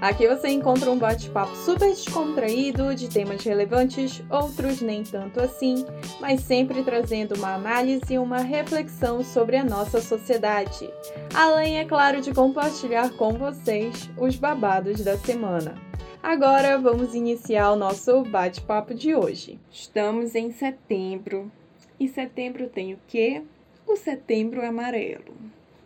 [0.00, 5.84] Aqui você encontra um bate-papo super descontraído de temas relevantes, outros nem tanto assim,
[6.20, 10.88] mas sempre trazendo uma análise e uma reflexão sobre a nossa sociedade.
[11.34, 15.74] Além, é claro, de compartilhar com vocês os babados da semana.
[16.22, 19.58] Agora vamos iniciar o nosso bate-papo de hoje.
[19.68, 21.50] Estamos em setembro
[21.98, 23.42] e setembro tem o quê?
[23.84, 25.34] O setembro amarelo.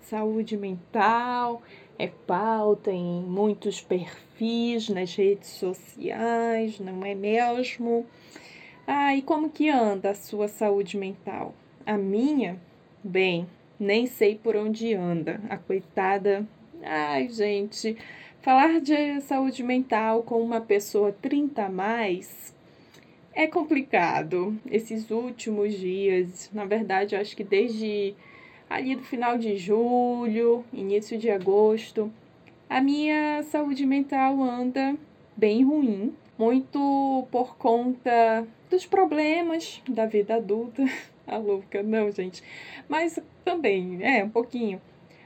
[0.02, 1.62] Saúde mental
[1.98, 8.06] é pauta em muitos perfis nas redes sociais, não é mesmo?
[8.86, 11.54] Ah, e como que anda a sua saúde mental?
[11.86, 12.58] A minha?
[13.02, 13.46] Bem,
[13.78, 15.40] nem sei por onde anda.
[15.48, 16.46] A coitada.
[16.82, 17.96] Ai, gente,
[18.40, 22.52] falar de saúde mental com uma pessoa 30 a mais
[23.34, 24.56] é complicado.
[24.70, 28.14] Esses últimos dias, na verdade, eu acho que desde
[28.72, 32.10] ali do final de julho, início de agosto,
[32.70, 34.96] a minha saúde mental anda
[35.36, 40.82] bem ruim, muito por conta dos problemas da vida adulta.
[41.26, 42.42] A louca, não, gente.
[42.88, 44.80] Mas também, é, um pouquinho.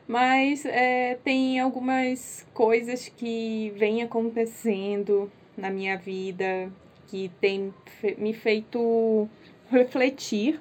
[0.06, 6.70] Mas é, tem algumas coisas que vêm acontecendo na minha vida
[7.06, 7.72] que tem
[8.19, 9.28] me feito
[9.70, 10.61] refletir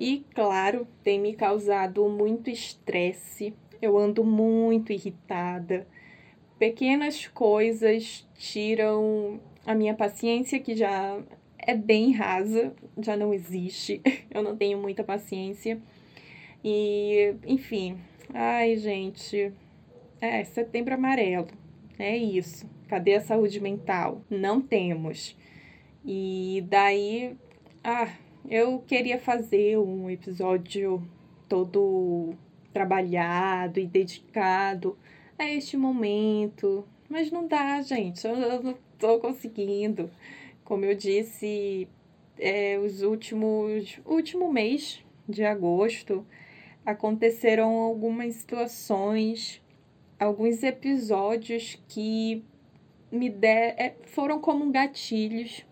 [0.00, 3.52] e, claro, tem me causado muito estresse.
[3.82, 5.86] Eu ando muito irritada.
[6.58, 11.20] Pequenas coisas tiram a minha paciência, que já
[11.58, 14.00] é bem rasa, já não existe.
[14.32, 15.78] Eu não tenho muita paciência.
[16.64, 17.98] E, enfim,
[18.32, 19.52] ai, gente,
[20.18, 21.48] é setembro amarelo.
[21.98, 22.66] É isso.
[22.88, 24.22] Cadê a saúde mental?
[24.30, 25.36] Não temos.
[26.02, 27.36] E daí,
[27.84, 28.08] ah,
[28.48, 31.02] eu queria fazer um episódio
[31.48, 32.34] todo
[32.72, 34.96] trabalhado e dedicado
[35.38, 40.10] a este momento, mas não dá, gente, eu, não tô conseguindo.
[40.64, 41.88] Como eu disse,
[42.38, 46.24] é, os últimos último mês de agosto
[46.84, 49.62] aconteceram algumas situações,
[50.18, 52.44] alguns episódios que
[53.10, 55.64] me der, é, foram como gatilhos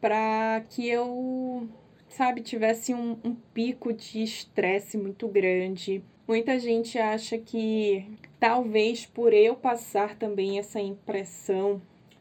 [0.00, 1.68] para que eu,
[2.12, 6.02] sabe, tivesse um, um pico de estresse muito grande.
[6.26, 8.06] Muita gente acha que
[8.38, 11.80] talvez por eu passar também essa impressão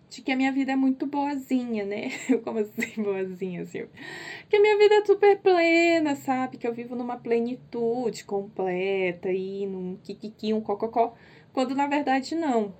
[0.10, 2.10] de que a minha vida é muito boazinha, né?
[2.44, 3.86] Como assim, boazinha, assim?
[4.50, 6.58] Que a minha vida é super plena, sabe?
[6.58, 11.14] Que eu vivo numa plenitude completa e num kikiki, um cococó.
[11.54, 12.74] Quando na verdade não.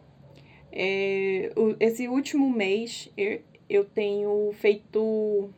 [0.72, 5.50] É, esse último mês eu, eu tenho feito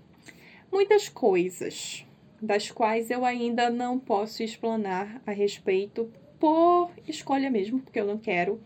[0.74, 2.04] muitas coisas,
[2.42, 8.18] das quais eu ainda não posso explanar a respeito por escolha mesmo, porque eu não
[8.18, 8.60] quero.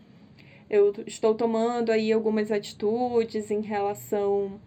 [0.70, 4.58] Eu estou tomando aí algumas atitudes em relação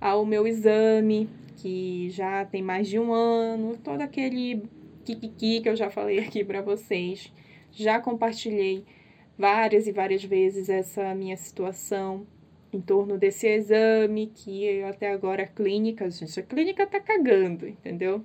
[0.00, 4.64] ao meu exame, que já tem mais de um ano, todo aquele
[5.04, 7.32] kikiki que eu já falei aqui para vocês.
[7.70, 8.84] Já compartilhei
[9.38, 12.26] várias e várias vezes essa minha situação
[12.72, 18.22] em torno desse exame, que até agora a clínica, gente, a clínica tá cagando, entendeu?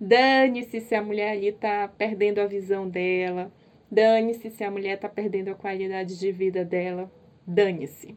[0.00, 3.52] Dane-se se a mulher ali tá perdendo a visão dela,
[3.90, 7.10] dane-se se a mulher tá perdendo a qualidade de vida dela,
[7.46, 8.16] dane-se.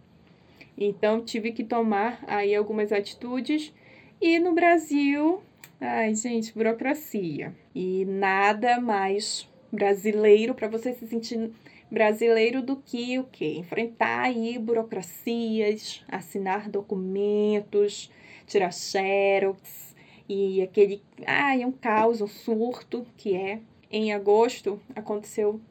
[0.78, 3.74] Então tive que tomar aí algumas atitudes
[4.22, 5.42] e no Brasil,
[5.80, 7.54] ai gente, burocracia.
[7.74, 11.52] E nada mais brasileiro para você se sentir
[11.96, 13.56] brasileiro do que o quê?
[13.58, 18.12] Enfrentar aí burocracias, assinar documentos,
[18.46, 19.96] tirar xerox
[20.28, 23.62] e aquele, é um caos, um surto que é.
[23.90, 25.62] Em agosto aconteceu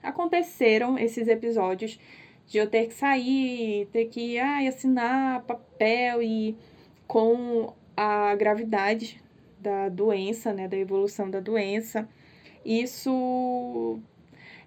[0.00, 1.98] aconteceram esses episódios
[2.46, 6.56] de eu ter que sair, ter que ai, assinar papel e
[7.04, 9.20] com a gravidade
[9.58, 12.08] da doença, né, da evolução da doença,
[12.64, 13.98] isso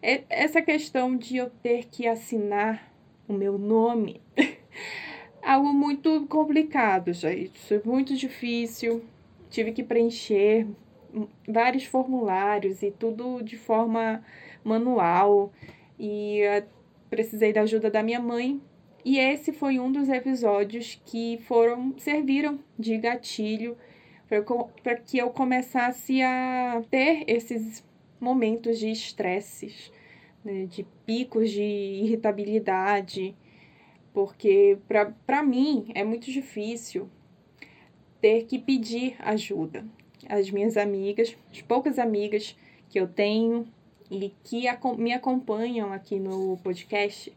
[0.01, 2.93] essa questão de eu ter que assinar
[3.27, 4.21] o meu nome,
[5.43, 9.03] algo muito complicado, gente, muito difícil.
[9.49, 10.67] Tive que preencher
[11.47, 14.23] vários formulários e tudo de forma
[14.63, 15.51] manual
[15.97, 16.65] e uh,
[17.09, 18.61] precisei da ajuda da minha mãe.
[19.03, 23.77] E esse foi um dos episódios que foram serviram de gatilho
[24.83, 27.86] para que eu começasse a ter esses
[28.19, 29.91] momentos de estresses,
[30.43, 33.35] né, de picos de irritabilidade
[34.17, 34.79] porque
[35.27, 37.07] para mim é muito difícil
[38.19, 39.85] ter que pedir ajuda.
[40.27, 42.57] As minhas amigas, as poucas amigas
[42.89, 43.67] que eu tenho
[44.09, 44.63] e que
[44.97, 47.31] me acompanham aqui no podcast,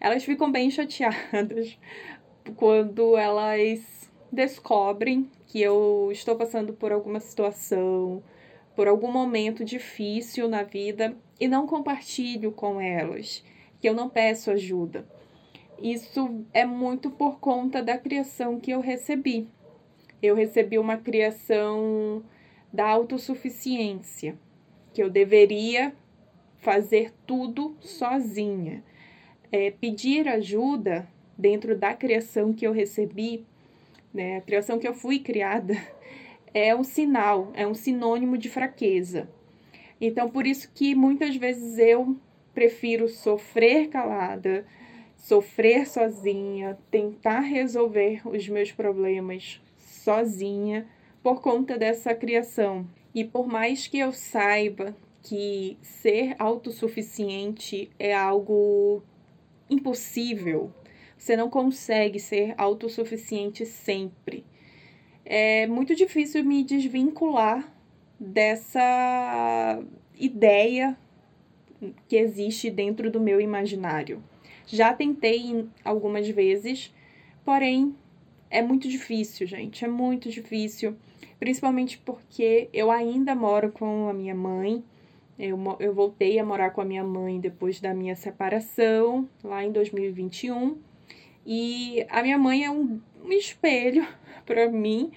[0.00, 1.78] elas ficam bem chateadas
[2.56, 8.24] quando elas descobrem que eu estou passando por alguma situação,
[8.74, 13.44] por algum momento difícil na vida e não compartilho com elas,
[13.80, 15.06] que eu não peço ajuda.
[15.80, 19.48] Isso é muito por conta da criação que eu recebi.
[20.22, 22.24] Eu recebi uma criação
[22.72, 24.38] da autossuficiência,
[24.92, 25.94] que eu deveria
[26.58, 28.82] fazer tudo sozinha.
[29.52, 31.06] É, pedir ajuda
[31.36, 33.44] dentro da criação que eu recebi,
[34.12, 35.74] né, a criação que eu fui criada,
[36.54, 39.28] é um sinal, é um sinônimo de fraqueza.
[40.00, 42.16] Então, por isso que muitas vezes eu
[42.54, 44.64] prefiro sofrer calada,
[45.16, 50.86] sofrer sozinha, tentar resolver os meus problemas sozinha
[51.22, 52.86] por conta dessa criação.
[53.14, 59.02] E por mais que eu saiba que ser autossuficiente é algo
[59.70, 60.70] impossível,
[61.16, 64.44] você não consegue ser autossuficiente sempre.
[65.24, 67.72] É muito difícil me desvincular
[68.18, 69.82] dessa
[70.18, 70.96] ideia
[72.08, 74.22] que existe dentro do meu imaginário.
[74.66, 76.92] Já tentei algumas vezes,
[77.44, 77.94] porém
[78.50, 79.84] é muito difícil, gente.
[79.84, 80.96] É muito difícil.
[81.38, 84.82] Principalmente porque eu ainda moro com a minha mãe.
[85.38, 89.72] Eu, eu voltei a morar com a minha mãe depois da minha separação, lá em
[89.72, 90.78] 2021.
[91.46, 94.06] E a minha mãe é um, um espelho
[94.46, 95.12] para mim.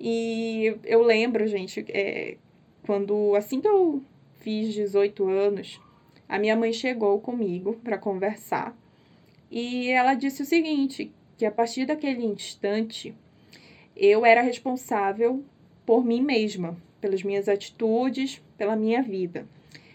[0.00, 2.36] E eu lembro, gente, é,
[2.84, 4.02] quando assim que eu
[4.40, 5.80] fiz 18 anos,
[6.28, 8.76] a minha mãe chegou comigo para conversar
[9.54, 13.14] e ela disse o seguinte, que a partir daquele instante
[13.94, 15.44] eu era responsável
[15.84, 19.46] por mim mesma, pelas minhas atitudes, pela minha vida.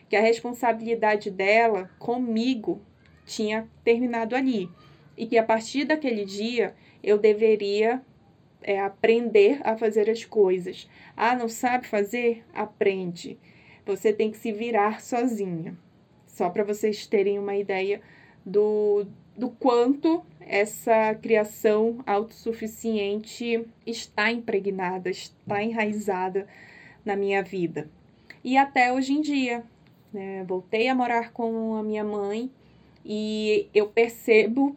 [0.07, 2.79] Que a responsabilidade dela comigo
[3.25, 4.69] tinha terminado ali.
[5.17, 8.01] E que a partir daquele dia eu deveria
[8.61, 10.87] é, aprender a fazer as coisas.
[11.15, 12.45] Ah, não sabe fazer?
[12.53, 13.37] Aprende.
[13.85, 15.77] Você tem que se virar sozinha.
[16.27, 18.01] Só para vocês terem uma ideia
[18.45, 19.05] do,
[19.35, 26.47] do quanto essa criação autossuficiente está impregnada, está enraizada
[27.03, 27.89] na minha vida.
[28.43, 29.63] E até hoje em dia,
[30.13, 30.43] né?
[30.45, 32.49] Voltei a morar com a minha mãe
[33.05, 34.75] e eu percebo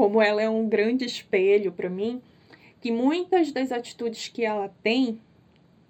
[0.00, 2.22] como ela é um grande espelho para mim,
[2.80, 5.20] que muitas das atitudes que ela tem,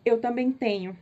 [0.05, 0.99] eu também tenho.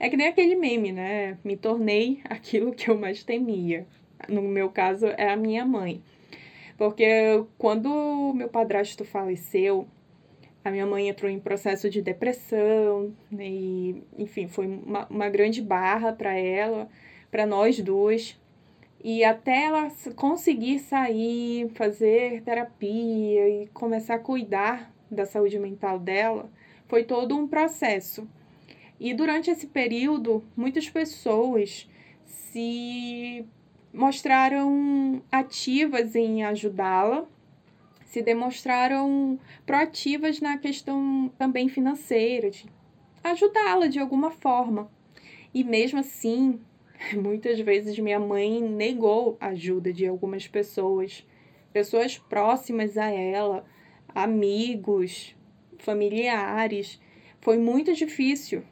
[0.00, 1.36] É que nem aquele meme, né?
[1.44, 3.86] Me tornei aquilo que eu mais temia.
[4.26, 6.00] No meu caso, é a minha mãe.
[6.78, 9.86] Porque quando meu padrasto faleceu,
[10.64, 15.60] a minha mãe entrou em processo de depressão, né, e, enfim, foi uma, uma grande
[15.60, 16.88] barra para ela,
[17.30, 18.34] para nós duas.
[19.08, 26.50] E até ela conseguir sair, fazer terapia e começar a cuidar da saúde mental dela,
[26.88, 28.28] foi todo um processo.
[28.98, 31.88] E durante esse período, muitas pessoas
[32.24, 33.46] se
[33.94, 37.26] mostraram ativas em ajudá-la,
[38.06, 42.66] se demonstraram proativas na questão também financeira, de
[43.22, 44.90] ajudá-la de alguma forma.
[45.54, 46.58] E mesmo assim,
[47.14, 51.26] muitas vezes minha mãe negou a ajuda de algumas pessoas,
[51.72, 53.64] pessoas próximas a ela,
[54.14, 55.34] amigos,
[55.78, 57.00] familiares.
[57.40, 58.62] Foi muito difícil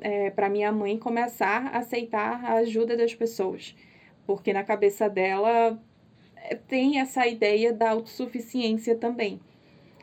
[0.00, 3.74] é, para minha mãe começar a aceitar a ajuda das pessoas
[4.26, 5.78] porque na cabeça dela
[6.36, 9.40] eh, tem essa ideia da autossuficiência também.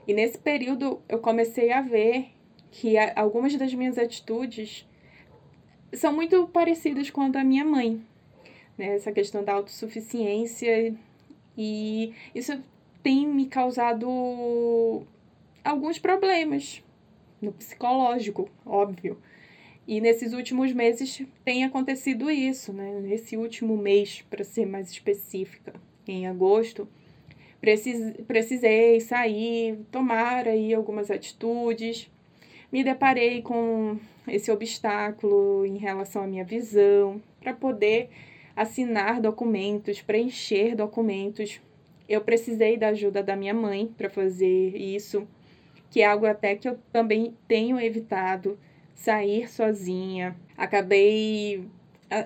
[0.08, 2.28] E nesse período eu comecei a ver
[2.72, 4.88] que algumas das minhas atitudes
[5.93, 8.01] são muito parecidas com a da minha mãe.
[8.77, 8.95] Né?
[8.95, 10.95] Essa questão da autossuficiência.
[11.57, 12.62] E isso
[13.03, 15.03] tem me causado
[15.63, 16.83] alguns problemas
[17.41, 19.17] no psicológico, óbvio.
[19.88, 23.00] E nesses últimos meses tem acontecido isso, né?
[23.01, 25.74] Nesse último mês, para ser mais específica,
[26.07, 26.88] em agosto,
[27.60, 32.10] precis, precisei sair, tomar aí algumas atitudes.
[32.72, 38.10] Me deparei com esse obstáculo em relação à minha visão, para poder
[38.56, 41.60] assinar documentos, preencher documentos.
[42.08, 45.28] Eu precisei da ajuda da minha mãe para fazer isso,
[45.90, 48.58] que é algo até que eu também tenho evitado
[48.94, 50.36] sair sozinha.
[50.58, 51.66] Acabei.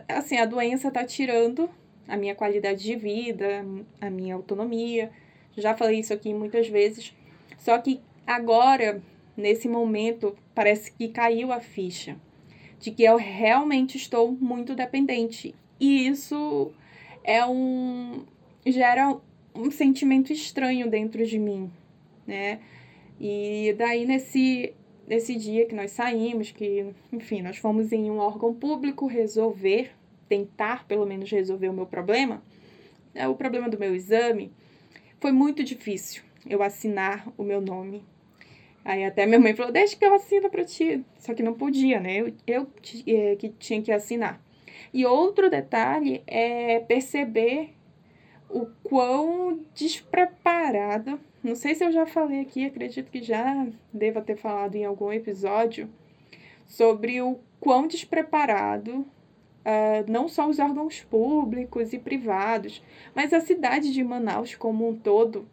[0.08, 1.70] Assim, a doença tá tirando
[2.08, 3.66] a minha qualidade de vida,
[4.02, 5.12] a minha autonomia,
[5.58, 7.16] Já falei isso aqui muitas vezes.
[7.58, 9.02] Só que agora,
[9.36, 12.18] nesse momento, parece que caiu a ficha
[12.80, 15.56] de que eu realmente estou muito dependente.
[15.80, 16.72] E isso
[17.24, 18.26] é um
[18.66, 19.18] gera
[19.54, 21.72] um sentimento estranho dentro de mim,
[22.28, 22.60] né?
[23.20, 24.74] E daí nesse
[25.08, 29.92] nesse dia que nós saímos, que, enfim, nós fomos em um órgão público resolver,
[30.28, 32.42] tentar pelo menos resolver o meu problema,
[33.14, 34.52] né, o problema do meu exame,
[35.20, 38.04] foi muito difícil eu assinar o meu nome.
[38.86, 41.04] Aí até minha mãe falou, deixa que eu assino para ti.
[41.18, 42.18] Só que não podia, né?
[42.18, 42.68] Eu, eu
[43.08, 44.40] é, que tinha que assinar.
[44.94, 47.74] E outro detalhe é perceber
[48.48, 54.36] o quão despreparada não sei se eu já falei aqui, acredito que já deva ter
[54.36, 55.88] falado em algum episódio
[56.66, 62.82] sobre o quão despreparado uh, não só os órgãos públicos e privados,
[63.14, 65.48] mas a cidade de Manaus como um todo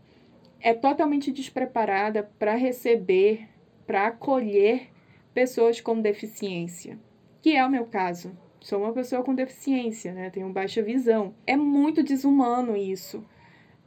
[0.62, 3.48] é totalmente despreparada para receber,
[3.86, 4.88] para acolher
[5.34, 6.98] pessoas com deficiência,
[7.42, 8.36] que é o meu caso.
[8.60, 10.30] Sou uma pessoa com deficiência, né?
[10.30, 11.34] Tenho baixa visão.
[11.44, 13.24] É muito desumano isso.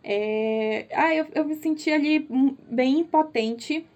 [0.03, 0.85] É...
[0.93, 2.27] Ah, eu, eu me senti ali
[2.69, 3.87] bem impotente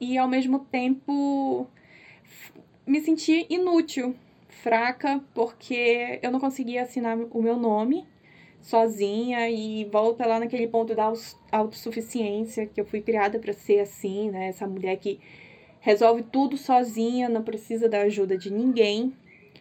[0.00, 1.66] e ao mesmo tempo
[2.86, 4.14] me senti inútil,
[4.48, 8.06] fraca, porque eu não conseguia assinar o meu nome
[8.64, 11.12] sozinha e volta lá naquele ponto da
[11.52, 14.48] autossuficiência, que eu fui criada para ser assim, né?
[14.48, 15.20] Essa mulher que
[15.80, 19.12] resolve tudo sozinha, não precisa da ajuda de ninguém,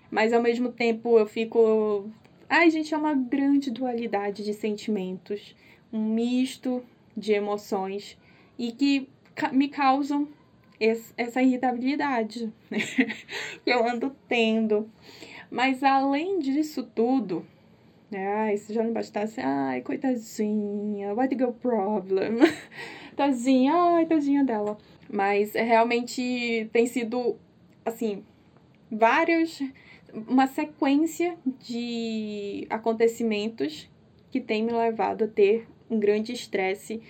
[0.09, 2.09] mas ao mesmo tempo eu fico.
[2.49, 5.53] Ai, gente, é uma grande dualidade de sentimentos
[5.93, 6.83] um misto
[7.15, 8.17] de emoções
[8.57, 9.07] e que
[9.51, 10.27] me causam
[11.15, 12.51] essa irritabilidade
[13.63, 14.89] que eu ando tendo.
[15.51, 17.45] Mas além disso tudo?
[18.17, 22.39] Ai, se já não bastasse, ai, coitadinha, what the girl problem?
[23.15, 24.77] tadinha, ai, tadinha dela.
[25.11, 27.37] Mas é, realmente tem sido,
[27.85, 28.23] assim,
[28.91, 29.61] vários,
[30.27, 33.89] uma sequência de acontecimentos
[34.31, 37.01] que tem me levado a ter um grande estresse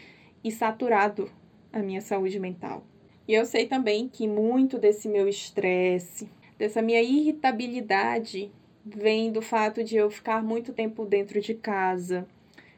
[0.44, 1.30] e saturado
[1.72, 2.86] a minha saúde mental.
[3.28, 8.52] E eu sei também que muito desse meu estresse, dessa minha irritabilidade,
[8.86, 12.28] vem do fato de eu ficar muito tempo dentro de casa.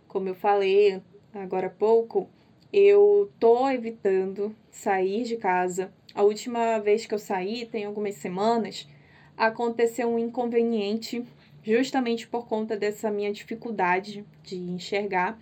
[0.07, 1.01] Como eu falei
[1.33, 2.29] agora há pouco,
[2.71, 5.91] eu tô evitando sair de casa.
[6.13, 8.87] A última vez que eu saí, tem algumas semanas,
[9.35, 11.23] aconteceu um inconveniente
[11.63, 15.39] justamente por conta dessa minha dificuldade de enxergar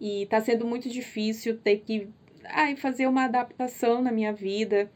[0.00, 2.08] e tá sendo muito difícil ter que
[2.44, 4.90] ai, fazer uma adaptação na minha vida,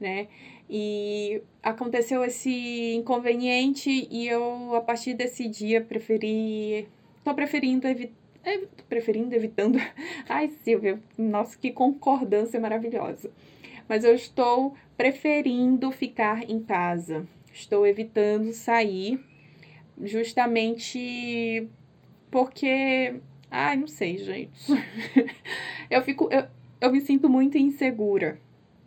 [0.00, 0.28] né?
[0.72, 6.86] E aconteceu esse inconveniente e eu, a partir desse dia, preferi.
[7.24, 8.14] tô preferindo evitar.
[8.44, 9.78] É, tô preferindo, evitando.
[10.28, 13.30] Ai, Silvia, nossa, que concordância maravilhosa.
[13.88, 17.26] Mas eu estou preferindo ficar em casa.
[17.52, 19.18] Estou evitando sair,
[20.00, 21.68] justamente
[22.30, 24.60] porque Ai, não sei, gente.
[25.90, 26.28] eu fico.
[26.30, 26.46] Eu,
[26.80, 28.38] eu me sinto muito insegura.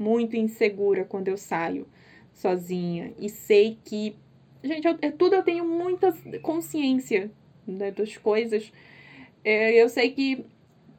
[0.04, 1.88] Muito insegura quando eu saio
[2.34, 3.14] sozinha.
[3.18, 4.18] E sei que.
[4.62, 7.32] Gente, eu, é, tudo eu tenho muita consciência
[7.66, 8.70] né, das coisas.
[9.46, 10.46] É, eu sei que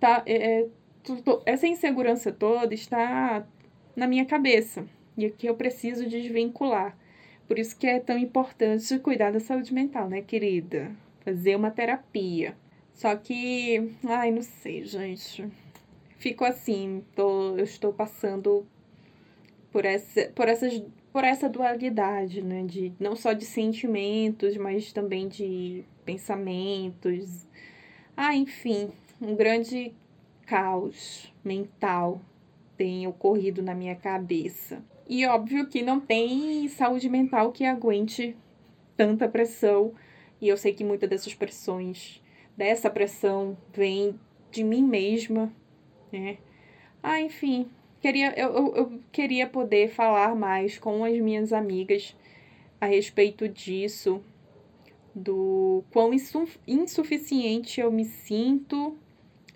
[0.00, 0.66] tá, é, é
[1.02, 3.46] tudo, essa insegurança toda está
[3.94, 4.86] na minha cabeça.
[5.18, 6.96] E que eu preciso desvincular.
[7.46, 10.90] Por isso que é tão importante cuidar da saúde mental, né, querida?
[11.20, 12.56] Fazer uma terapia.
[12.94, 15.46] Só que, ai, não sei, gente.
[16.16, 18.66] Fico assim, tô, eu estou passando
[19.74, 20.80] por essa, por essas,
[21.12, 27.44] por essa dualidade, né, de não só de sentimentos, mas também de pensamentos.
[28.16, 29.92] Ah, enfim, um grande
[30.46, 32.20] caos mental
[32.76, 34.80] tem ocorrido na minha cabeça.
[35.08, 38.36] E óbvio que não tem saúde mental que aguente
[38.96, 39.92] tanta pressão.
[40.40, 42.22] E eu sei que muitas dessas pressões
[42.56, 44.20] dessa pressão vem
[44.52, 45.52] de mim mesma,
[46.12, 46.38] né?
[47.02, 47.68] Ah, enfim,
[48.04, 52.14] queria, eu, eu, eu queria poder falar mais com as minhas amigas
[52.78, 54.22] a respeito disso,
[55.14, 56.10] do quão
[56.66, 58.94] insuficiente eu me sinto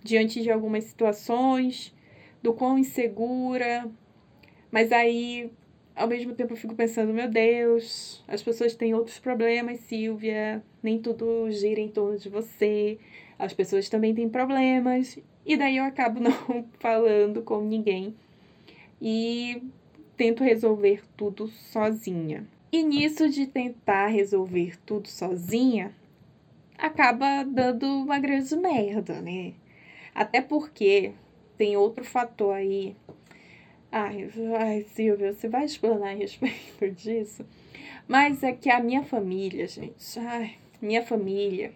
[0.02, 1.94] diante de algumas situações,
[2.42, 3.86] do quão insegura.
[4.70, 5.52] Mas aí,
[5.94, 10.98] ao mesmo tempo, eu fico pensando: meu Deus, as pessoas têm outros problemas, Silvia nem
[10.98, 12.98] tudo gira em torno de você.
[13.38, 15.18] As pessoas também têm problemas.
[15.44, 18.16] E daí eu acabo não falando com ninguém.
[19.00, 19.62] E
[20.16, 22.46] tento resolver tudo sozinha.
[22.70, 25.94] E nisso de tentar resolver tudo sozinha,
[26.76, 29.54] acaba dando uma grande merda, né?
[30.14, 31.12] Até porque
[31.56, 32.94] tem outro fator aí.
[33.90, 34.28] Ai,
[34.58, 37.44] ai, Silvia, você vai explanar a respeito disso?
[38.06, 41.72] Mas é que a minha família, gente, ai, minha família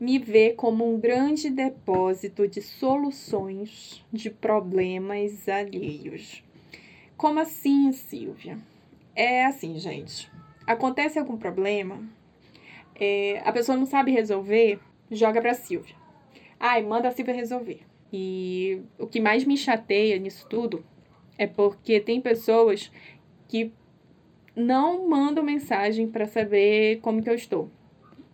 [0.00, 6.42] me vê como um grande depósito de soluções de problemas alheios.
[7.16, 8.58] Como assim, Silvia?
[9.14, 10.30] É assim, gente.
[10.66, 12.02] Acontece algum problema,
[12.94, 14.78] é, a pessoa não sabe resolver,
[15.10, 15.94] joga pra Silvia.
[16.58, 17.80] Ai, manda a Silvia resolver.
[18.12, 20.84] E o que mais me chateia nisso tudo
[21.36, 22.90] é porque tem pessoas
[23.48, 23.72] que
[24.54, 27.68] não mandam mensagem para saber como que eu estou.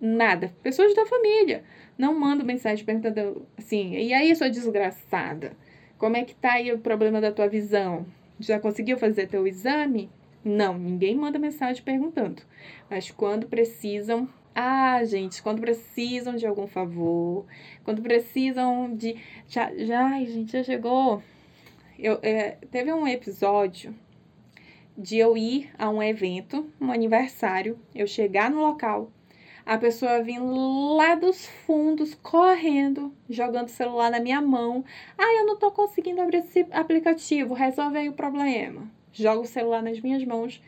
[0.00, 0.52] Nada.
[0.62, 1.62] Pessoas da família
[1.98, 5.52] não mandam mensagem perguntando assim: "E aí, sua desgraçada?
[5.98, 8.06] Como é que tá aí o problema da tua visão?
[8.38, 10.10] Já conseguiu fazer teu exame?"
[10.44, 12.42] Não, ninguém manda mensagem perguntando.
[12.88, 17.44] Mas quando precisam, ah, gente, quando precisam de algum favor,
[17.84, 19.16] quando precisam de.
[19.48, 21.22] Já, já gente, já chegou.
[21.98, 23.94] Eu, é, teve um episódio
[24.96, 29.10] de eu ir a um evento, um aniversário, eu chegar no local,
[29.70, 34.84] a pessoa vindo lá dos fundos, correndo, jogando o celular na minha mão.
[35.16, 38.90] Ah, eu não tô conseguindo abrir esse aplicativo, resolve aí o problema.
[39.12, 40.60] Joga o celular nas minhas mãos,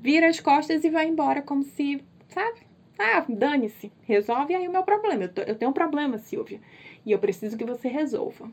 [0.00, 2.62] vira as costas e vai embora, como se, sabe?
[2.98, 5.22] Ah, dane-se, resolve aí o meu problema.
[5.22, 6.60] Eu, tô, eu tenho um problema, Silvia,
[7.06, 8.50] e eu preciso que você resolva.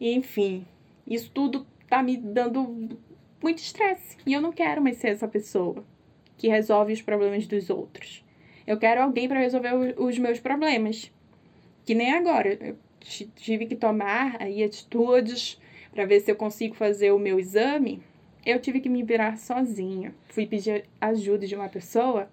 [0.00, 0.64] enfim,
[1.04, 2.96] isso tudo tá me dando
[3.42, 4.18] muito estresse.
[4.24, 5.84] E eu não quero mais ser essa pessoa
[6.36, 8.27] que resolve os problemas dos outros.
[8.68, 11.10] Eu quero alguém para resolver os meus problemas.
[11.84, 12.58] Que nem agora.
[12.60, 12.76] Eu
[13.34, 15.58] tive que tomar aí atitudes
[15.90, 18.02] para ver se eu consigo fazer o meu exame.
[18.44, 20.14] Eu tive que me virar sozinha.
[20.28, 22.28] Fui pedir ajuda de uma pessoa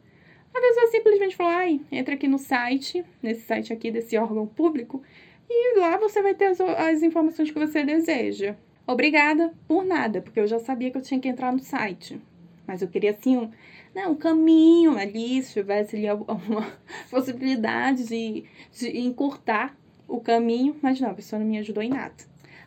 [0.55, 5.03] a pessoa simplesmente falou: ai, entra aqui no site, nesse site aqui desse órgão público,
[5.49, 8.55] e lá você vai ter as, as informações que você deseja.
[8.87, 12.21] Obrigada por nada, porque eu já sabia que eu tinha que entrar no site.
[12.65, 13.51] Mas eu queria, assim, um,
[13.95, 16.71] né, um caminho ali, se tivesse ali alguma
[17.09, 18.43] possibilidade de,
[18.77, 19.75] de encurtar
[20.07, 20.75] o caminho.
[20.81, 22.13] Mas não, a pessoa não me ajudou em nada.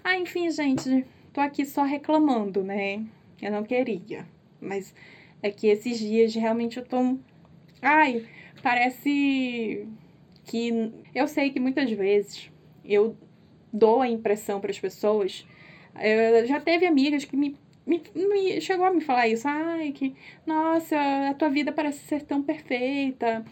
[0.03, 3.05] Ah, enfim, gente, tô aqui só reclamando, né?
[3.43, 4.27] Eu não queria.
[4.61, 4.95] Mas
[5.43, 7.19] é que esses dias realmente eu tô
[7.81, 8.27] Ai,
[8.63, 9.87] parece
[10.45, 12.51] que eu sei que muitas vezes
[12.85, 13.17] eu
[13.73, 15.47] dou a impressão para as pessoas.
[15.95, 17.57] Eu, já teve amigas que me,
[17.89, 19.49] me, me, chegou a me falar isso.
[19.49, 20.15] Ai, que
[20.47, 20.97] nossa,
[21.31, 23.45] a tua vida parece ser tão perfeita.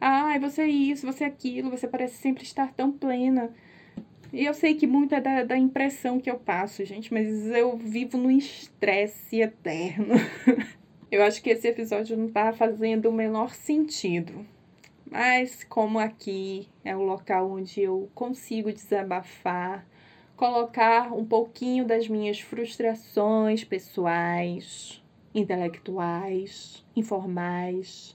[0.00, 3.50] Ai, você é isso, você é aquilo, você parece sempre estar tão plena.
[4.32, 7.76] E eu sei que muito é da, da impressão que eu passo, gente, mas eu
[7.76, 10.14] vivo no estresse eterno.
[11.10, 14.44] Eu acho que esse episódio não tá fazendo o menor sentido.
[15.08, 19.86] Mas como aqui é o local onde eu consigo desabafar,
[20.44, 25.02] colocar um pouquinho das minhas frustrações pessoais,
[25.34, 28.14] intelectuais, informais,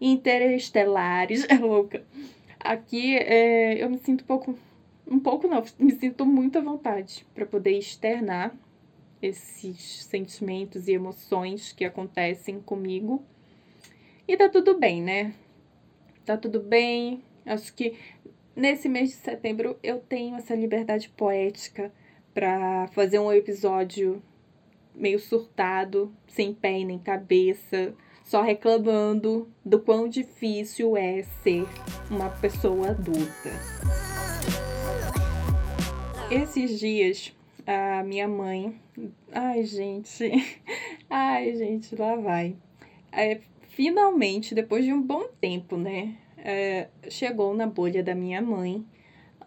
[0.00, 2.04] interestelares, é louca.
[2.60, 4.58] Aqui é, eu me sinto um pouco,
[5.08, 8.54] um pouco não, me sinto muito à vontade para poder externar
[9.20, 13.24] esses sentimentos e emoções que acontecem comigo.
[14.28, 15.34] E tá tudo bem, né?
[16.24, 17.24] Tá tudo bem.
[17.44, 17.96] Acho que
[18.56, 21.92] nesse mês de setembro eu tenho essa liberdade poética
[22.32, 24.22] para fazer um episódio
[24.94, 31.66] meio surtado, sem pé nem cabeça, só reclamando do quão difícil é ser
[32.10, 33.50] uma pessoa adulta.
[36.30, 37.34] Esses dias
[37.66, 38.78] a minha mãe.
[39.32, 40.30] Ai, gente.
[41.08, 42.56] Ai, gente, lá vai.
[43.10, 43.40] É,
[43.70, 46.16] finalmente, depois de um bom tempo, né?
[46.46, 48.84] É, chegou na bolha da minha mãe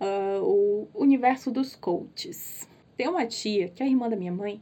[0.01, 2.67] uh, o universo dos coaches.
[2.97, 4.59] Tem uma tia, que é a irmã da minha mãe,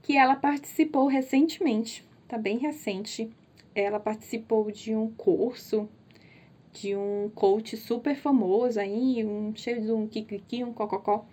[0.00, 3.28] que ela participou recentemente, tá bem recente.
[3.74, 5.88] Ela participou de um curso
[6.72, 11.26] de um coach super famoso aí, um cheio de um kikiki, um cococó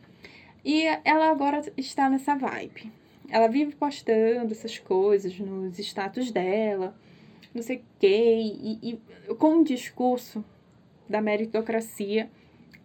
[0.64, 2.92] e ela agora está nessa vibe.
[3.30, 6.96] Ela vive postando essas coisas nos status dela,
[7.54, 10.44] não sei o quê, e, e com um discurso
[11.08, 12.30] da meritocracia,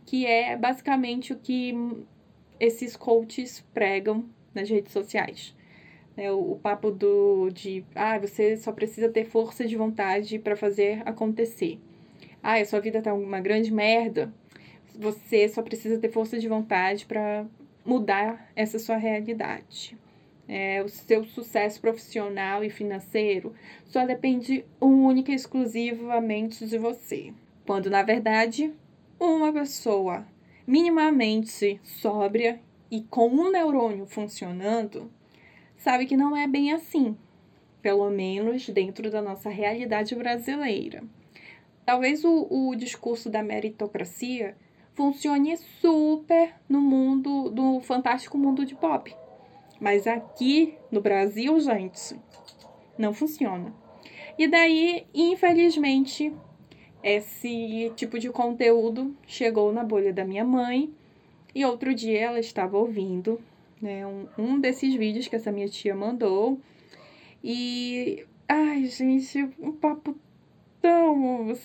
[0.05, 1.75] que é basicamente o que
[2.59, 5.55] esses coaches pregam nas redes sociais.
[6.17, 10.57] É, o, o papo do de ah, você só precisa ter força de vontade para
[10.57, 11.79] fazer acontecer.
[12.43, 14.33] Ah, a sua vida tá uma grande merda.
[14.99, 17.47] Você só precisa ter força de vontade para
[17.85, 19.97] mudar essa sua realidade.
[20.49, 23.53] É, o seu sucesso profissional e financeiro
[23.85, 27.35] só depende única e exclusivamente de você.
[27.67, 28.73] Quando, na verdade,
[29.21, 30.27] uma pessoa
[30.67, 35.13] minimamente sóbria e com um neurônio funcionando,
[35.77, 37.15] sabe que não é bem assim,
[37.83, 41.05] pelo menos dentro da nossa realidade brasileira.
[41.85, 44.57] Talvez o, o discurso da meritocracia
[44.95, 49.15] funcione super no mundo do fantástico mundo de pop.
[49.81, 52.17] Mas aqui no Brasil, gente,
[52.97, 53.73] não funciona.
[54.37, 56.33] E daí, infelizmente,
[57.03, 60.93] esse tipo de conteúdo chegou na bolha da minha mãe
[61.55, 63.41] e outro dia ela estava ouvindo
[63.81, 66.61] né, um, um desses vídeos que essa minha tia mandou.
[67.43, 70.17] E, ai, gente, um papo
[70.81, 71.57] tão,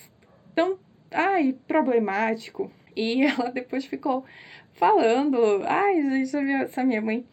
[0.54, 0.78] tão,
[1.10, 2.70] ai, problemático.
[2.96, 4.24] E ela depois ficou
[4.72, 7.24] falando, ai, gente, essa minha mãe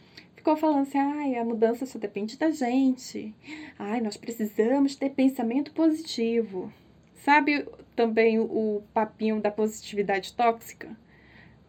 [0.41, 3.31] ficou falando assim, ai, a mudança só depende da gente.
[3.77, 6.73] Ai, nós precisamos ter pensamento positivo.
[7.13, 10.97] Sabe também o papinho da positividade tóxica?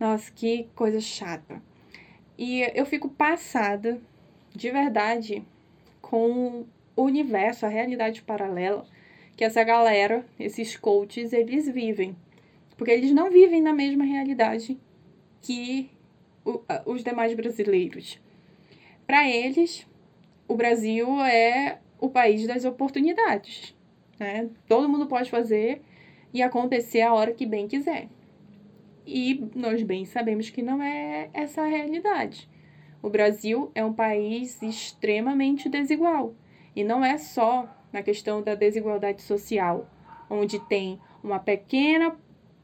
[0.00, 1.62] Nossa, que coisa chata.
[2.38, 4.00] E eu fico passada,
[4.54, 5.44] de verdade,
[6.00, 6.64] com
[6.96, 8.86] o universo, a realidade paralela
[9.36, 12.16] que essa galera, esses coaches, eles vivem.
[12.78, 14.78] Porque eles não vivem na mesma realidade
[15.42, 15.90] que
[16.86, 18.18] os demais brasileiros.
[19.12, 19.86] Para eles,
[20.48, 23.76] o Brasil é o país das oportunidades.
[24.18, 24.48] Né?
[24.66, 25.82] Todo mundo pode fazer
[26.32, 28.08] e acontecer a hora que bem quiser.
[29.06, 32.48] E nós bem sabemos que não é essa a realidade.
[33.02, 36.34] O Brasil é um país extremamente desigual.
[36.74, 39.90] E não é só na questão da desigualdade social,
[40.30, 42.16] onde tem uma pequena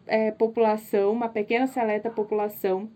[0.06, 2.88] é, população, uma pequena seleta população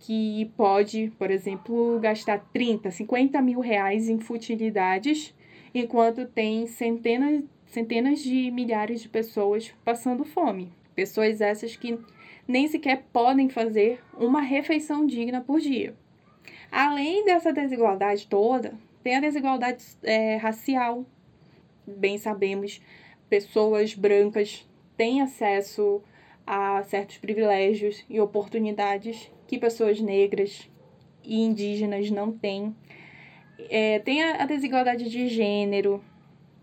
[0.00, 5.34] que pode, por exemplo, gastar 30, 50 mil reais em futilidades,
[5.74, 10.72] enquanto tem centenas, centenas de milhares de pessoas passando fome.
[10.94, 11.98] Pessoas essas que
[12.48, 15.94] nem sequer podem fazer uma refeição digna por dia.
[16.72, 21.04] Além dessa desigualdade toda, tem a desigualdade é, racial.
[21.86, 22.80] Bem sabemos,
[23.28, 26.02] pessoas brancas têm acesso
[26.52, 30.68] a certos privilégios e oportunidades que pessoas negras
[31.22, 32.74] e indígenas não têm.
[33.68, 36.02] É, tem a, a, desigualdade de gênero,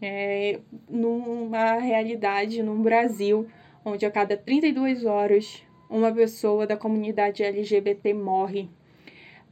[0.01, 3.47] é, numa realidade, num Brasil,
[3.85, 8.67] onde a cada 32 horas uma pessoa da comunidade LGBT morre.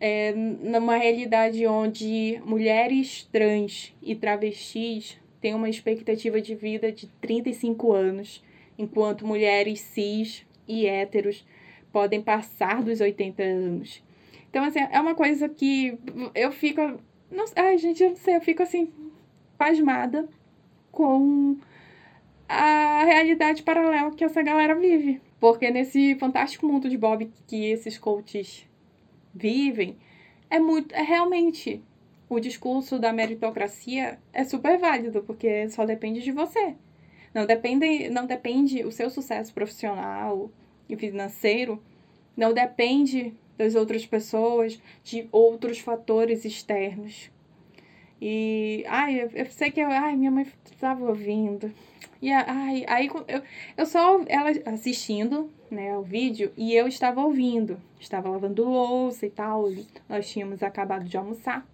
[0.02, 7.94] É, numa realidade onde mulheres trans e travestis têm uma expectativa de vida de 35
[7.94, 8.44] anos
[8.78, 11.46] enquanto mulheres cis e héteros
[11.92, 14.04] podem passar dos 80 anos.
[14.50, 15.98] Então, assim, é uma coisa que
[16.34, 16.82] eu fico.
[17.32, 18.92] Não, ai, gente, eu não sei, eu fico assim,
[19.58, 20.28] pasmada
[20.92, 21.58] com
[22.48, 25.22] a realidade paralela que essa galera vive.
[25.40, 28.68] Porque nesse fantástico mundo de Bob que esses coaches
[29.34, 29.98] vivem,
[30.50, 30.94] é muito.
[30.96, 31.84] É realmente.
[32.28, 36.76] O discurso da meritocracia é super válido, porque só depende de você.
[37.36, 40.50] Não depende, não depende o seu sucesso profissional
[40.88, 41.84] e financeiro,
[42.36, 47.30] não depende das outras pessoas, de outros fatores externos.
[48.22, 51.74] E, ai, eu, eu sei que eu, ai, minha mãe estava ouvindo.
[52.22, 53.42] E ai, aí eu,
[53.76, 57.78] eu só ela assistindo, né, o vídeo e eu estava ouvindo.
[58.00, 59.70] Estava lavando louça e tal.
[60.08, 61.68] Nós tínhamos acabado de almoçar.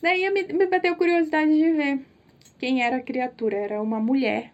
[0.00, 2.00] Daí me, me bateu curiosidade de ver
[2.58, 3.58] quem era a criatura.
[3.58, 4.50] Era uma mulher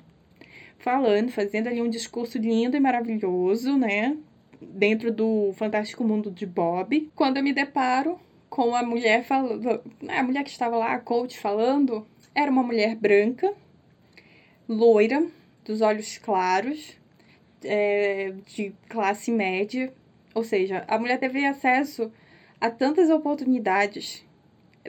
[0.87, 4.17] falando, fazendo ali um discurso lindo e maravilhoso, né?
[4.63, 7.11] Dentro do fantástico mundo de Bob.
[7.13, 11.37] Quando eu me deparo com a mulher falando, a mulher que estava lá, a coach
[11.37, 13.53] falando, era uma mulher branca,
[14.69, 15.27] loira,
[15.65, 16.97] dos olhos claros,
[17.65, 19.93] é, de classe média.
[20.37, 22.13] Ou seja, a mulher teve acesso
[22.61, 24.25] a tantas oportunidades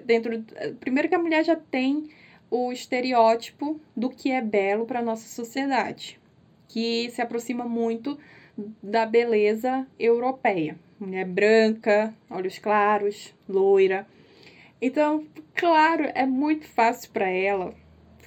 [0.05, 0.45] dentro.
[0.79, 2.07] Primeiro que a mulher já tem
[2.49, 6.19] o estereótipo do que é belo para nossa sociedade,
[6.67, 8.17] que se aproxima muito
[8.81, 10.77] da beleza europeia.
[10.99, 14.07] Mulher branca, olhos claros, loira.
[14.81, 17.73] Então, claro, é muito fácil para ela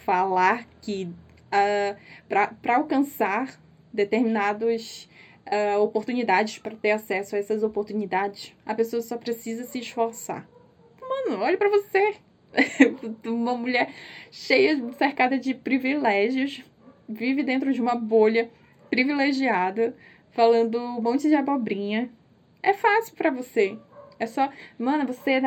[0.04, 1.96] falar que uh,
[2.28, 3.61] para alcançar
[3.92, 5.09] determinadas
[5.46, 10.48] uh, oportunidades, para ter acesso a essas oportunidades, a pessoa só precisa se esforçar.
[11.00, 12.16] Mano, olha para você.
[13.27, 13.93] uma mulher
[14.31, 16.65] cheia, cercada de privilégios,
[17.09, 18.51] vive dentro de uma bolha
[18.89, 19.97] privilegiada,
[20.31, 22.11] falando um monte de abobrinha.
[22.63, 23.79] É fácil para você.
[24.19, 25.41] É só, mano, você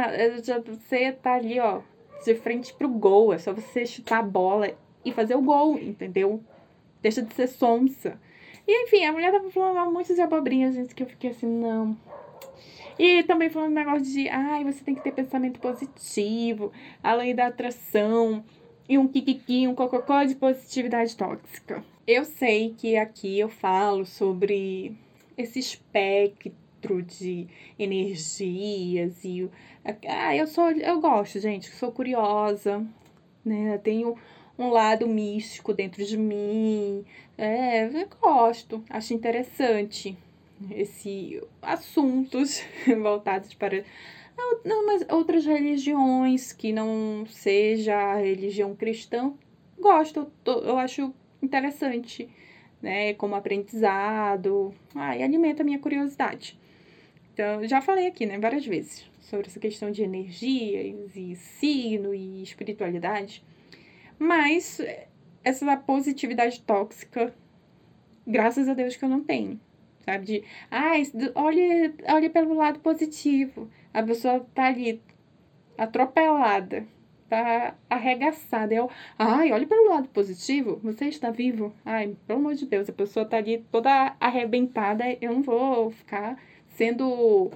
[0.66, 1.82] você tá ali, ó,
[2.24, 4.72] de frente pro gol, é só você chutar a bola
[5.06, 6.42] e fazer o gol, entendeu?
[7.02, 8.20] Deixa de ser sonsa.
[8.68, 11.98] E enfim, a mulher tava falando muitas abobrinhas, gente, que eu fiquei assim, não.
[12.98, 17.34] E também falando um negócio de, ai, você tem que ter pensamento positivo, a lei
[17.34, 18.44] da atração,
[18.88, 21.84] e um kikiki, um cococó de positividade tóxica.
[22.06, 24.96] Eu sei que aqui eu falo sobre
[25.38, 27.48] esse espectro de
[27.80, 29.50] energias e
[30.08, 32.86] ah, eu sou eu gosto, gente, sou curiosa,
[33.44, 33.78] né?
[33.78, 34.18] tenho
[34.60, 37.06] um lado místico dentro de mim.
[37.38, 40.18] É, eu gosto, acho interessante
[40.72, 42.62] esse assuntos
[43.02, 43.84] voltados para
[44.66, 49.34] não, mas outras religiões que não seja a religião cristã.
[49.80, 52.30] Gosto, eu acho interessante,
[52.82, 53.14] né?
[53.14, 54.74] Como aprendizado.
[54.96, 56.60] Ah, e alimenta a minha curiosidade.
[57.34, 62.44] Então, já falei aqui, né, várias vezes, sobre essa questão de energias e signo e
[62.44, 63.44] espiritualidade.
[64.20, 64.80] Mas
[65.44, 67.34] essa positividade tóxica,
[68.26, 69.60] graças a Deus que eu não tenho.
[70.06, 70.26] Sabe?
[70.26, 70.94] De, ah,
[71.36, 73.70] olhe, olhe pelo lado positivo.
[73.94, 75.02] A pessoa tá ali
[75.78, 76.86] atropelada,
[77.30, 78.74] tá arregaçada.
[78.74, 81.74] Eu, ai, olhe pelo lado positivo, você está vivo.
[81.86, 85.06] Ai, pelo amor de Deus, a pessoa tá ali toda arrebentada.
[85.22, 86.38] Eu não vou ficar
[86.76, 87.52] sendo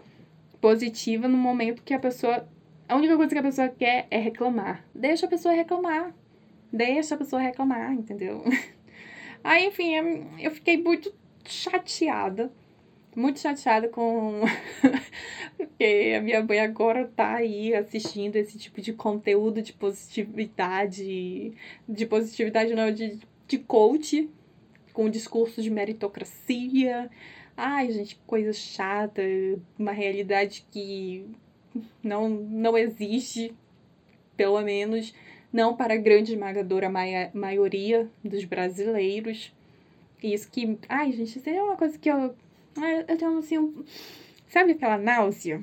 [0.62, 2.48] positiva no momento que a pessoa.
[2.88, 4.86] A única coisa que a pessoa quer é reclamar.
[4.96, 6.14] Deixa a pessoa reclamar.
[6.72, 8.44] Deixa a pessoa reclamar, entendeu?
[9.44, 9.94] Aí, enfim,
[10.40, 11.14] eu fiquei muito
[11.52, 12.52] chateada.
[13.16, 14.42] Muito chateada com.
[15.58, 21.54] Porque a minha mãe agora tá aí assistindo esse tipo de conteúdo de positividade.
[21.88, 24.30] De positividade, não, de, de coach,
[24.94, 27.10] com discurso de meritocracia.
[27.56, 29.22] Ai, gente, coisa chata,
[29.80, 31.26] uma realidade que
[32.04, 33.56] não, não existe,
[34.36, 35.14] pelo menos
[35.52, 36.90] não para a grande esmagadora
[37.34, 39.52] maioria dos brasileiros.
[40.21, 40.77] Isso que.
[40.89, 42.36] Ai, gente, isso é uma coisa que eu.
[43.08, 43.58] Eu tenho assim.
[43.58, 43.84] Um,
[44.47, 45.62] sabe aquela náusea?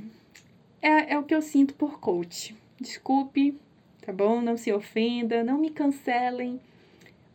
[0.81, 2.55] É, é o que eu sinto por coach.
[2.81, 3.59] Desculpe,
[4.03, 4.41] tá bom?
[4.41, 6.61] Não se ofenda, não me cancelem.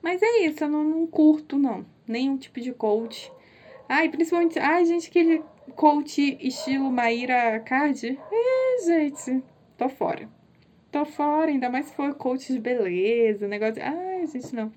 [0.01, 1.85] Mas é isso, eu não, não curto, não.
[2.07, 3.31] Nenhum tipo de coach.
[3.87, 4.57] Ai, principalmente.
[4.59, 5.43] Ai, gente, aquele
[5.75, 8.17] coach estilo Maíra Card.
[8.31, 9.43] É, gente,
[9.77, 10.29] tô fora.
[10.91, 13.81] Tô fora, ainda mais se for coach de beleza, negócio.
[13.83, 14.71] Ai, gente, não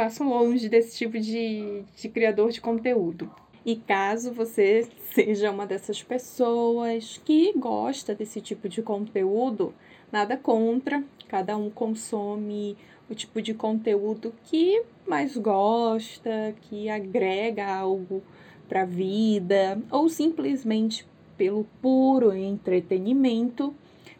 [0.00, 3.30] passo longe desse tipo de, de criador de conteúdo.
[3.66, 9.74] E caso você seja uma dessas pessoas que gosta desse tipo de conteúdo,
[10.10, 12.78] nada contra, cada um consome
[13.10, 18.22] o tipo de conteúdo que mais gosta, que agrega algo
[18.70, 23.74] para a vida, ou simplesmente pelo puro entretenimento.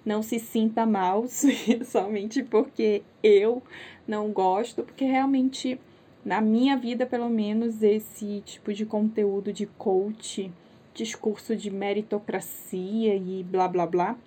[0.04, 1.24] Não se sinta mal
[1.84, 3.62] somente porque eu
[4.10, 5.80] não gosto, porque realmente,
[6.24, 10.50] na minha vida, pelo menos, esse tipo de conteúdo de coach,
[10.92, 14.18] discurso de meritocracia e blá blá blá,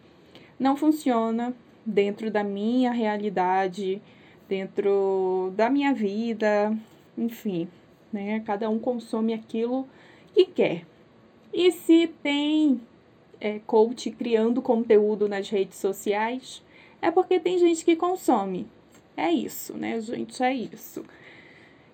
[0.57, 1.53] não funciona
[1.85, 4.01] dentro da minha realidade,
[4.47, 6.73] dentro da minha vida,
[7.17, 7.67] enfim,
[8.11, 8.39] né?
[8.45, 9.85] Cada um consome aquilo
[10.33, 10.85] que quer.
[11.53, 12.79] E se tem
[13.41, 16.63] é, coach criando conteúdo nas redes sociais,
[17.01, 18.65] é porque tem gente que consome.
[19.15, 20.41] É isso, né, gente?
[20.43, 21.03] É isso.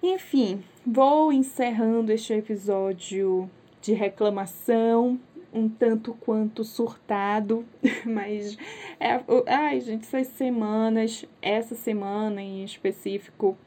[0.02, 3.50] Enfim, vou encerrando este episódio
[3.82, 5.20] de reclamação,
[5.54, 7.66] um tanto quanto surtado,
[8.06, 8.58] mas
[9.00, 13.58] é, ai, gente, essas semanas, essa semana em específico,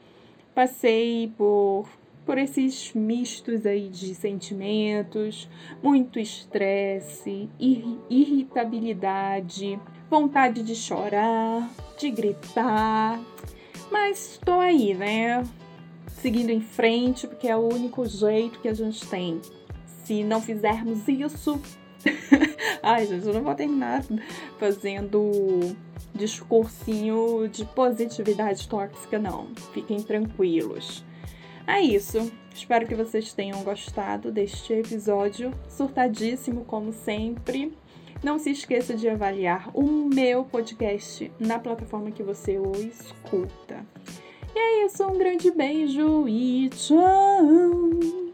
[0.55, 1.87] passei por
[2.25, 5.49] por esses mistos aí de sentimentos,
[5.81, 7.49] muito estresse,
[8.09, 9.79] irritabilidade,
[10.13, 13.19] vontade de chorar, de gritar.
[13.91, 15.43] Mas estou aí, né?
[16.21, 19.41] Seguindo em frente, porque é o único jeito que a gente tem.
[20.05, 21.59] Se não fizermos isso.
[22.83, 24.05] Ai, gente, eu não vou terminar
[24.59, 25.75] fazendo
[26.13, 29.47] discursinho de positividade tóxica, não.
[29.73, 31.03] Fiquem tranquilos.
[31.65, 32.31] É isso.
[32.53, 37.75] Espero que vocês tenham gostado deste episódio surtadíssimo, como sempre.
[38.23, 43.85] Não se esqueça de avaliar o meu podcast na plataforma que você o escuta.
[44.55, 48.32] E é isso, um grande beijo e tchau!